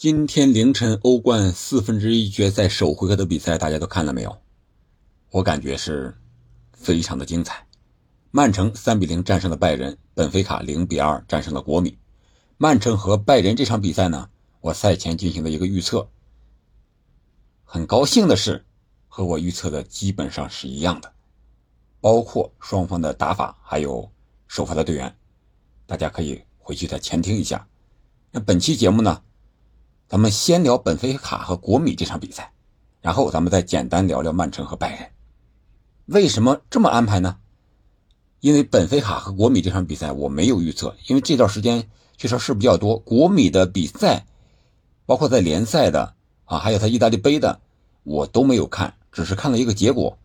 [0.00, 4.34] 今天凌晨欧冠四分之一决赛首回合的比赛，大家都看了没有？
[5.30, 6.16] 我感觉是
[6.72, 7.66] 非常的精彩。
[8.30, 11.98] 曼城三比零战胜了拜仁，本菲卡零比二战胜了国米。
[12.56, 14.30] 曼城和拜仁这场比赛呢，
[14.62, 16.08] 我赛前进行了一个预测。
[17.62, 18.64] 很高兴的是，
[19.06, 21.12] 和我预测的基本上是一样的，
[22.00, 24.10] 包括双方的打法，还有
[24.46, 25.14] 首发的队员，
[25.84, 27.68] 大家可以回去再前听一下。
[28.30, 29.22] 那本期节目呢？
[30.10, 32.52] 咱们先聊本菲卡和国米这场比赛，
[33.00, 35.08] 然后咱们再简单聊聊曼城和拜仁。
[36.06, 37.38] 为什么这么安排呢？
[38.40, 42.98] 因为本菲卡和国米这场比赛我没有预测，因为这段时间确实事比较多。
[42.98, 44.26] 国米的比赛，
[45.06, 46.12] 包括在联赛的
[46.44, 47.60] 啊，还有他意大利杯的，
[48.02, 50.18] 我都没有看，只是看了一个结果。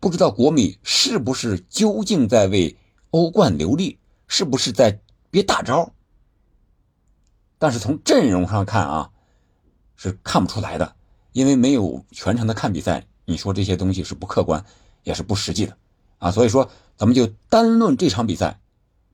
[0.00, 2.76] 不知道国米是不是究竟在为
[3.08, 3.98] 欧冠留力，
[4.28, 5.00] 是不是在
[5.30, 5.94] 憋大招？
[7.58, 9.10] 但是从阵容上看啊。
[10.02, 10.94] 是看不出来的，
[11.32, 14.64] 因为没有全程的看比赛，你说这些东西是不客观，
[15.02, 15.76] 也是不实际的，
[16.16, 18.58] 啊，所以说咱们就单论这场比赛，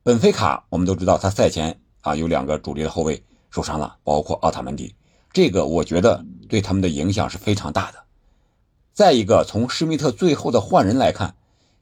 [0.05, 3.21] 本菲卡我们都知道他赛前啊有两个主力的后卫
[3.51, 4.95] 受伤了，包括奥塔门迪，
[5.33, 8.05] 这个我觉得对他们的影响是非常大的。
[8.95, 11.35] 再一个，从施密特最后的换人来看，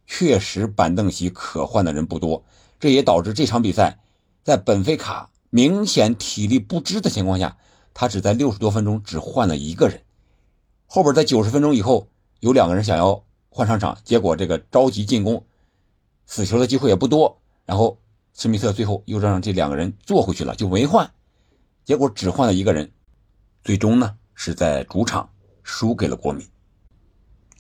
[0.07, 2.43] 确实板凳席可换的人不多，
[2.81, 3.99] 这也导致这场比赛
[4.43, 7.59] 在本菲卡明显体力不支的情况下。
[7.95, 10.03] 他只在六十多分钟只换了一个人，
[10.85, 12.09] 后边在九十分钟以后
[12.41, 15.47] 有两个人想要换上场，结果这个着急进攻，
[16.27, 17.97] 死球的机会也不多，然后
[18.35, 21.09] 施密特最后又让这两个人坐回去了，就没换，
[21.85, 22.91] 结果只换了一个人，
[23.63, 25.31] 最终呢是在主场
[25.63, 26.45] 输给了国米。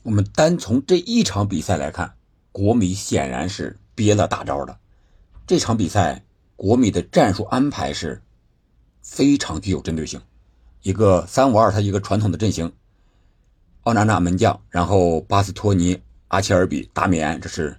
[0.03, 2.13] 我们单从这一场比赛来看，
[2.51, 4.77] 国米显然是憋了大招的。
[5.47, 6.25] 这场比赛
[6.57, 8.21] 国米的战术安排是。
[9.05, 10.21] 非常具有针对性，
[10.81, 12.73] 一个三五二，他一个传统的阵型。
[13.83, 17.77] 奥纳纳门将，然后巴斯托尼、阿切尔比、达米安，这是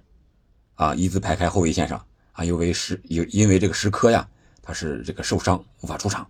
[0.76, 4.26] 啊一字排开后卫线上啊，因为是因因为这个石科呀，
[4.62, 6.24] 他是这个受伤无法出场。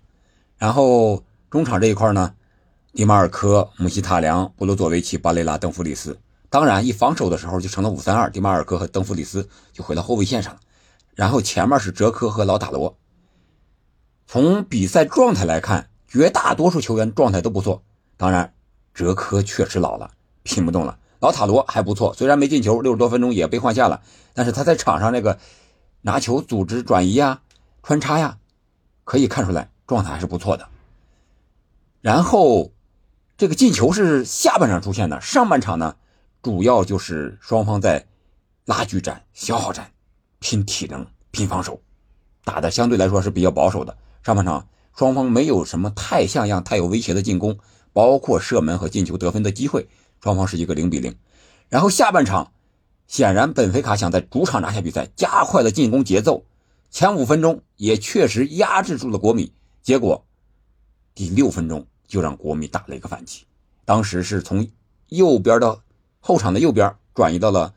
[0.56, 2.34] 然后中场这一块呢，
[2.94, 6.18] 迪马尔科、姆希塔良、布罗佐维奇、巴雷拉、邓弗里斯。
[6.48, 10.60] 当然，一防守的时候就成了五三二，迪马尔科和邓弗里斯就回到后卫线上了。
[11.14, 12.96] 然后前面是哲科和老塔罗。
[14.26, 17.82] 从比赛状态来看，绝大多数球员状态都不错。
[18.16, 18.54] 当然，
[18.92, 20.10] 哲科确实老了，
[20.42, 20.98] 拼不动了。
[21.20, 24.02] 老塔罗还不错，虽然没进球，六十多分钟也被换下了，
[24.34, 25.38] 但是他在场上那个
[26.02, 27.40] 拿球、组织、转移呀、
[27.82, 28.38] 穿插呀，
[29.04, 30.68] 可以看出来状态还是不错的。
[32.00, 32.72] 然后，
[33.36, 35.96] 这个进球是下半场出现的，上半场呢，
[36.42, 38.06] 主要就是双方在
[38.64, 39.92] 拉锯战、消耗战，
[40.40, 41.80] 拼体能、拼防守，
[42.44, 43.96] 打的相对来说是比较保守的。
[44.26, 47.60] 上半场双方没有什么太像样、太有威胁的进攻，
[47.92, 49.86] 包括射门和进球得分的机会，
[50.20, 51.14] 双方是一个零比零。
[51.68, 52.50] 然后下半场，
[53.06, 56.44] 显然本菲卡想在主场拿下比赛，加快了进攻节奏，
[56.90, 59.52] 前五分钟也确实压制住了国米。
[59.80, 60.26] 结果
[61.14, 63.44] 第六分钟就让国米打了一个反击，
[63.84, 64.68] 当时是从
[65.10, 65.78] 右边的
[66.18, 67.72] 后场的右边转移到了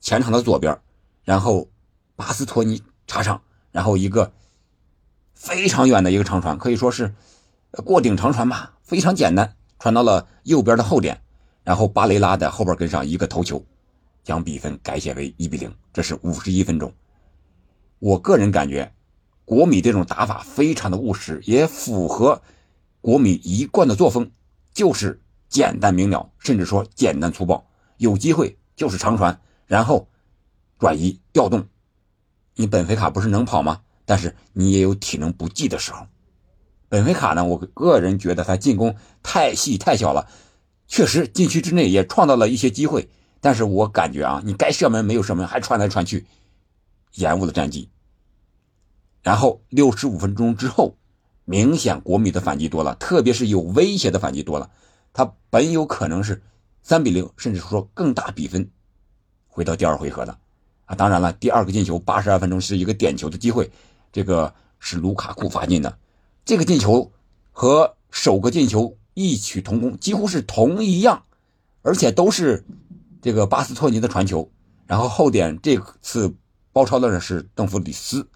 [0.00, 0.80] 前场的左边，
[1.24, 1.68] 然后
[2.16, 4.32] 巴斯托尼插上，然后一个。
[5.44, 7.14] 非常远的一个长传，可以说是
[7.84, 11.20] 过顶长传吧，非常简单，传到了右边的后点，
[11.62, 13.62] 然后巴雷拉在后边跟上一个头球，
[14.22, 15.70] 将比分改写为一比零。
[15.92, 16.90] 这是五十一分钟。
[17.98, 18.94] 我个人感觉，
[19.44, 22.40] 国米这种打法非常的务实，也符合
[23.02, 24.30] 国米一贯的作风，
[24.72, 27.66] 就是简单明了，甚至说简单粗暴，
[27.98, 30.08] 有机会就是长传，然后
[30.78, 31.68] 转移调动。
[32.54, 33.82] 你本菲卡不是能跑吗？
[34.04, 36.06] 但是你也有体能不济的时候，
[36.88, 37.44] 本菲卡呢？
[37.44, 40.28] 我个人觉得他进攻太细太小了，
[40.86, 43.08] 确实禁区之内也创造了一些机会，
[43.40, 46.26] 但是我感觉啊，你该射门没有射门，还传来传去，
[47.14, 47.88] 延误了战机。
[49.22, 50.96] 然后六十五分钟之后，
[51.46, 54.70] 明显国米的反击多了，特别是有威胁的反击多了，
[55.12, 56.42] 他本有可能是
[56.82, 58.70] 三比零，甚至说更大比分，
[59.48, 60.38] 回到第二回合的
[60.84, 60.94] 啊。
[60.94, 63.72] 当然了，第二个进球八十二分钟是一个点球的机会。
[64.14, 65.98] 这个是卢卡库罚进的，
[66.44, 67.10] 这个进球
[67.50, 71.24] 和首个进球异曲同工，几乎是同一样，
[71.82, 72.64] 而且都是
[73.20, 74.48] 这个巴斯托尼的传球。
[74.86, 76.32] 然后后点这次
[76.72, 78.28] 包抄的人是邓弗里斯，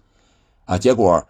[0.65, 1.25] 啊，结果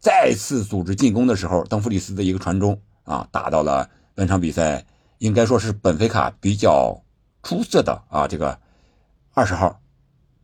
[0.00, 4.84] 再次组织进攻的时候，邓弗里斯的一个传中啊，打到了本场比赛
[5.18, 7.00] 应该说是本菲卡比较
[7.44, 8.58] 出色的啊这个
[9.34, 9.80] 二十号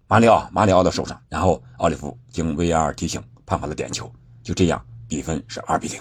[0.06, 3.20] 马里奥马里奥的手上，然后奥利弗经 V R 提醒。
[3.50, 4.08] 判罚了点球，
[4.44, 6.00] 就这样，比分是二比零。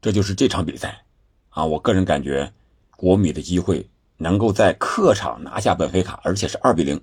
[0.00, 1.04] 这就是这场比赛
[1.50, 2.50] 啊，我个人感觉
[2.96, 6.98] 国米的机会能够在客场拿下本菲卡，而且是二比零，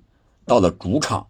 [0.48, 1.28] 到了主场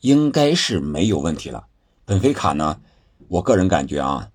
[0.00, 1.64] 应该是没有问题了。
[2.04, 2.80] 本菲卡呢，
[3.28, 4.28] 我个人感觉啊，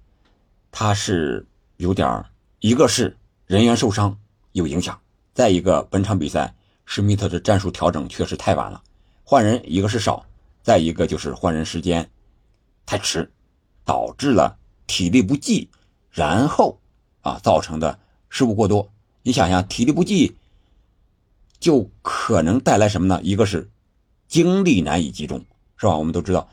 [0.71, 1.45] 他是
[1.75, 2.23] 有点
[2.61, 3.17] 一个是
[3.47, 4.17] 人员受伤
[4.53, 4.97] 有影响，
[5.33, 6.55] 再一个本场比赛
[6.85, 8.81] 施密特的战术调整确实太晚了，
[9.25, 10.25] 换人一个是少，
[10.63, 12.09] 再一个就是换人时间
[12.87, 13.31] 太迟，
[13.85, 14.57] 导致了
[14.87, 15.69] 体力不济。
[16.09, 16.79] 然后
[17.21, 17.99] 啊，造成的
[18.29, 18.89] 失误过多，
[19.21, 20.35] 你想想，体力不济
[21.59, 23.21] 就可能带来什么呢？
[23.21, 23.69] 一个是
[24.27, 25.45] 精力难以集中，
[25.77, 25.95] 是吧？
[25.95, 26.49] 我们都知道，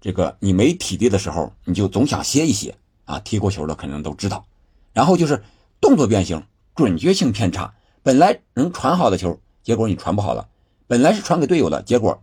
[0.00, 2.76] 这个你没体力的时候，你就总想歇一歇
[3.06, 3.18] 啊。
[3.18, 4.46] 踢过球的可能都知道。
[4.92, 5.42] 然后就是
[5.80, 6.46] 动作变形，
[6.76, 7.74] 准确性偏差。
[8.04, 10.48] 本来能传好的球，结果你传不好了；
[10.86, 12.22] 本来是传给队友的，结果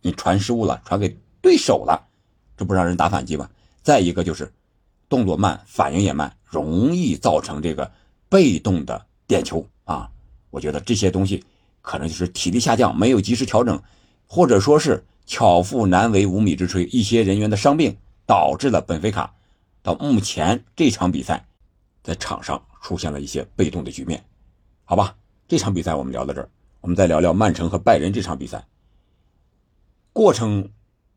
[0.00, 2.06] 你传失误了，传给对手了，
[2.56, 3.48] 这不让人打反击吗？
[3.82, 4.52] 再一个就是。
[5.08, 7.88] 动作慢，反应也慢，容易造成这个
[8.28, 10.10] 被动的点球啊！
[10.50, 11.44] 我觉得这些东西
[11.80, 13.80] 可能就是体力下降，没有及时调整，
[14.26, 19.32] 或者说是巧妇难为无米之炊，一些人员的伤病导致了本菲卡
[19.80, 21.46] 到目前这场比赛
[22.02, 24.24] 在场上出现了一些被动的局面。
[24.82, 25.14] 好吧，
[25.46, 26.48] 这场比赛我们聊到这儿，
[26.80, 28.66] 我们再聊聊曼城和拜仁这场比赛
[30.12, 30.68] 过程。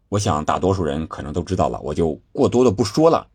[0.10, 3.28] 我想大多数人可能都知道了，我就过多的不说了。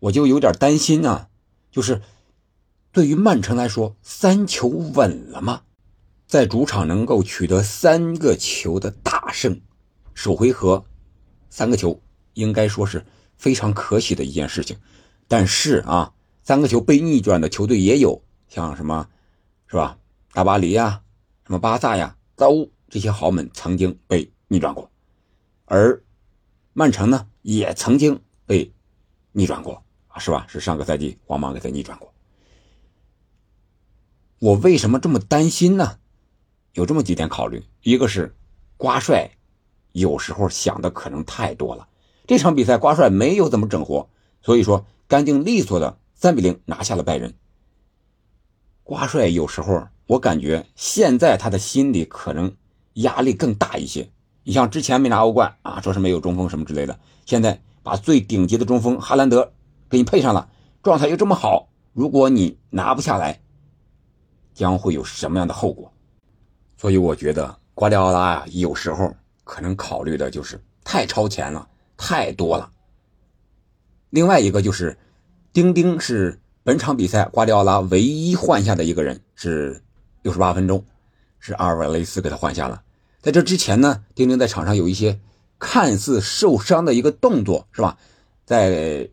[0.00, 1.28] 我就有点担心呢，
[1.70, 2.02] 就是
[2.92, 5.62] 对于曼城来说，三球稳了吗？
[6.26, 9.60] 在主场能够取得三个球的大胜，
[10.14, 10.84] 首回合
[11.50, 13.04] 三个球应该说是
[13.36, 14.76] 非常可喜的一件事情。
[15.28, 16.12] 但是啊，
[16.42, 19.08] 三个球被逆转的球队也有，像什么，
[19.66, 19.98] 是吧？
[20.32, 21.02] 大巴黎呀，
[21.46, 24.90] 什么巴萨呀，都这些豪门曾经被逆转过，
[25.64, 26.02] 而
[26.74, 28.70] 曼城呢，也曾经被
[29.32, 30.18] 逆转过啊。
[30.18, 30.46] 是吧？
[30.48, 32.12] 是上个赛季皇马给他逆转过。
[34.38, 35.98] 我为什么这么担心呢？
[36.74, 38.36] 有这么几点考虑：一个是
[38.76, 39.30] 瓜帅
[39.92, 41.88] 有时候想的可能太多了。
[42.26, 44.08] 这场比赛瓜帅没有怎么整活，
[44.42, 47.34] 所以说干净利索的三比零拿下了拜仁。
[48.82, 52.56] 瓜帅有时候我感觉现在他的心里可能
[52.94, 54.10] 压力更大一些。
[54.44, 59.50] 你像之前没拿欧冠啊，说是没有中锋什么之类的，现在把最顶级的中锋哈兰德。
[59.90, 60.48] 给你配上了，
[60.82, 63.40] 状态又这么好，如果你拿不下来，
[64.52, 65.92] 将会有什么样的后果？
[66.76, 69.14] 所以我觉得瓜迪奥拉呀，有时候
[69.44, 72.68] 可能考虑的就是太超前了，太多了。
[74.10, 74.98] 另外一个就是，
[75.52, 79.80] 丁丁是本场比赛瓜迪奥拉唯一换下的一个人，是
[80.22, 80.84] 六十八分钟，
[81.38, 82.82] 是阿尔瓦雷斯给他换下了。
[83.24, 85.18] 在这之前呢，丁丁在场上有一些
[85.58, 87.96] 看似受伤的一个动作，是吧？
[88.44, 89.08] 在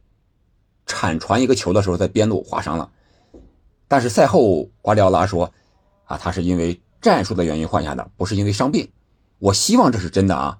[0.85, 2.91] 铲传一个球的时候，在边路划伤了，
[3.87, 5.53] 但是赛后瓜迪奥拉说
[6.03, 8.91] ：“啊，他是因为战术的原因换下的，不是因为伤病。”
[9.39, 10.59] 我希望这是真的啊。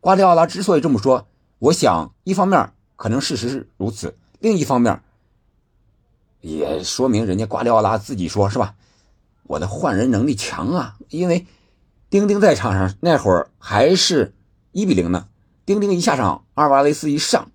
[0.00, 1.28] 瓜迪奥拉之所以这么说，
[1.58, 5.02] 我想一方面可能事实是如此，另一方面
[6.40, 8.74] 也说明人家瓜迪奥拉自己说是吧？
[9.42, 11.44] 我的换人能力强啊，因为
[12.08, 14.34] 丁丁在场上那会儿还是
[14.72, 15.28] 一比零呢，
[15.64, 17.50] 丁丁一下场，阿尔瓦雷斯一上，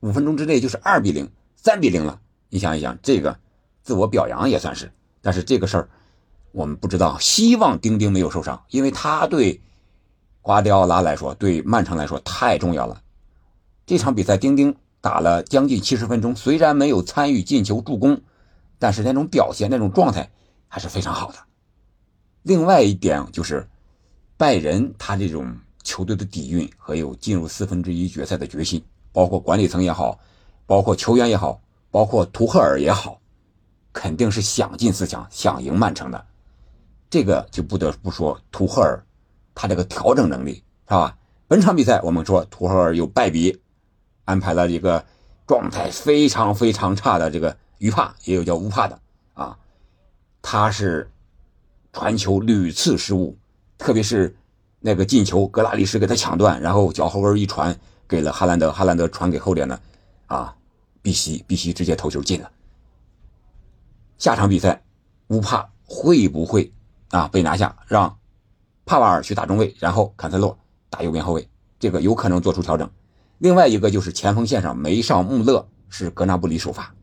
[0.00, 1.30] 五分钟之内就是二比零。
[1.56, 3.38] 三比零了，你想一想，这个
[3.82, 4.90] 自我表扬也算是。
[5.20, 5.90] 但是这个事儿
[6.52, 9.60] 我们不知道，希望丁丁没有受伤，因为他对
[10.40, 13.02] 瓜迪奥拉来说，对曼城来说太重要了。
[13.84, 18.22] 这场比赛丁丁打了将近七十分钟，虽然没有参与进球助攻，
[18.78, 20.30] 但是那种表现、那种状态
[20.68, 21.38] 还是非常好的。
[22.42, 23.68] 另外一点就是
[24.40, 28.82] 拜仁他这种球队的底蕴和有进入四分之一决赛的决心，
[29.12, 30.18] 包括管理层也好。
[30.66, 33.20] 包括球员也好，包括图赫尔也好，
[33.92, 36.26] 肯定是想进四强、想赢曼城的。
[37.10, 39.04] 这个就不得不说图赫尔，
[39.54, 41.18] 他这个调整能力是吧？
[41.46, 43.60] 本场比赛我们说图赫尔有败笔，
[44.24, 45.04] 安排了一个
[45.46, 48.98] 状态非常非常差的这个于帕，也有叫乌帕的
[49.34, 49.58] 啊，
[50.40, 51.10] 他是
[51.92, 53.36] 传球屡次失误，
[53.80, 54.36] 特别是
[54.78, 59.80] 那个进球，格拉利什给他抢断，然后脚后跟一传给了哈兰德，哈兰德传给后点的
[60.26, 60.54] 啊。
[61.02, 62.50] 碧玺，碧玺直接头球进了。
[64.18, 64.82] 下场比赛，
[65.28, 66.70] 乌帕会不会
[67.08, 67.74] 啊被拿下？
[67.86, 68.18] 让
[68.84, 70.58] 帕瓦尔去打中卫，然后坎塞洛
[70.90, 72.90] 打右边后卫，这个有可能做出调整。
[73.38, 76.94] 另外一个就是前锋线上没上穆勒，是格纳布里首发。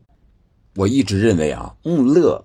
[0.76, 2.44] 我一直认为啊，穆勒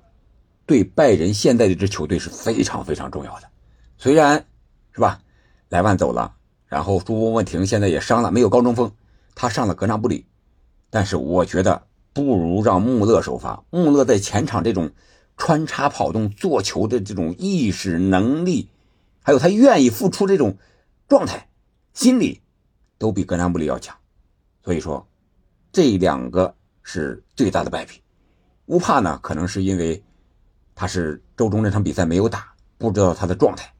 [0.66, 3.48] 对拜仁现在这支球队是非常非常重要的。
[4.04, 4.46] 虽然
[4.92, 5.22] 是吧，
[5.70, 6.36] 莱万走了，
[6.68, 8.92] 然后朱波莫廷现在也伤了，没有高中锋，
[9.34, 10.26] 他上了格纳布里。
[10.90, 13.64] 但是我觉得不如让穆勒首发。
[13.70, 14.92] 穆勒在前场这种
[15.38, 18.68] 穿插跑动、做球的这种意识能力，
[19.22, 20.58] 还有他愿意付出这种
[21.08, 21.48] 状态、
[21.94, 22.42] 心理，
[22.98, 23.96] 都比格纳布里要强。
[24.66, 25.08] 所以说，
[25.72, 28.02] 这两个是最大的败笔。
[28.66, 30.04] 乌帕呢，可能是因为
[30.76, 33.73] 他是周中那场比赛没有打，不知道他的状态。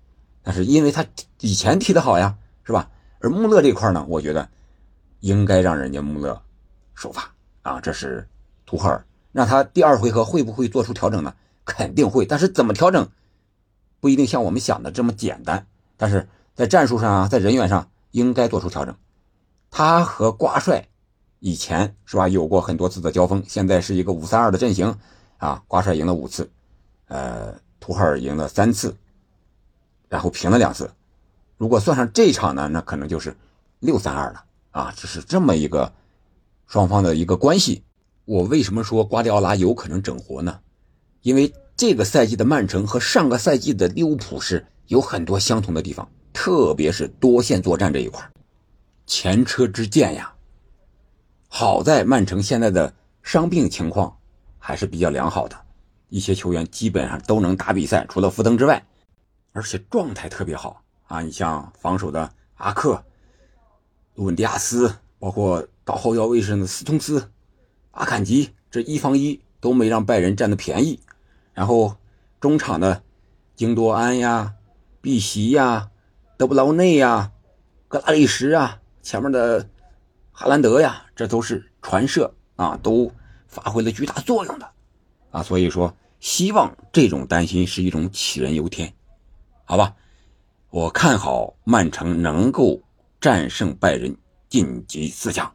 [0.44, 1.06] 但是因为他
[1.40, 2.90] 以前踢得好呀，是吧？
[3.20, 4.50] 而穆勒这块呢，我觉得
[5.22, 6.42] 应该让人家穆勒
[6.94, 7.80] 首发啊。
[7.80, 8.28] 这是
[8.66, 11.34] 图赫尔让他第二回合会不会做出调整呢？
[11.64, 13.10] 肯定会，但是怎么调整
[14.02, 15.66] 不一定像我们想的这么简单。
[15.96, 18.94] 但是在战术上啊，在人员上应该做出调整。
[19.72, 20.86] 他和瓜帅
[21.40, 24.94] 以前是吧有过很多次的交锋，现在是一个五三二的阵型
[25.38, 25.64] 啊。
[25.70, 26.52] 瓜帅赢了五次，
[27.08, 28.94] 呃，图赫尔赢了三次。
[30.14, 30.92] 然后平了两次，
[31.58, 33.36] 如果算上这场呢，那可能就是
[33.80, 34.94] 六三二了啊！
[34.96, 35.92] 这是这么一个
[36.68, 37.82] 双方的一个关系。
[38.26, 40.60] 我为什么说瓜迪奥拉有可能整活呢？
[41.24, 48.24] 因为这个赛季的曼城和上个赛季的利物浦是有很多相同的地方，特别是多线作战这一块，
[49.08, 50.32] 前车之鉴呀。
[51.48, 52.94] 好在曼城现在的
[53.24, 54.16] 伤病情况
[54.60, 55.60] 还是比较良好的，
[56.10, 58.86] 一些球员基本上都能打比赛，除了福登之外。
[59.54, 61.22] 而且状态特别好啊！
[61.22, 63.04] 你像防守的阿克、
[64.16, 67.32] 卢文迪亚斯，包括到后腰位置的斯通斯、
[67.92, 71.00] 阿坎吉，这一防一都没让拜仁占的便宜。
[71.54, 71.96] 然后
[72.40, 73.04] 中场的
[73.56, 74.56] 京多安呀、
[75.02, 75.92] 碧玺呀、
[76.36, 77.32] 德布劳内呀、
[77.88, 79.70] 格拉利什啊，前面的
[80.32, 83.12] 哈兰德呀，这都是传射啊，都
[83.48, 84.68] 发挥了巨大作用的
[85.30, 85.44] 啊！
[85.44, 88.92] 所以说，希望这种担心是一种杞人忧天。
[89.66, 89.96] 好吧，
[90.70, 92.82] 我看好曼城能够
[93.20, 94.16] 战胜拜仁
[94.50, 95.52] 晋级四强。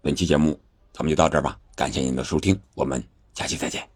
[0.00, 0.58] 本期节目
[0.92, 3.02] 咱们就到这儿吧，感谢您的收听，我们
[3.34, 3.93] 下期再见。